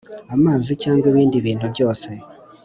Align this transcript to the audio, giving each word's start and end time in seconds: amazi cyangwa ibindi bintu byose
amazi 0.35 0.71
cyangwa 0.81 1.05
ibindi 1.11 1.37
bintu 1.45 1.65
byose 1.73 2.09